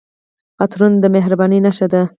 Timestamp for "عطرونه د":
0.63-1.05